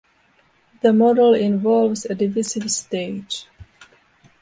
[0.81, 3.45] The model involves a divisive stage.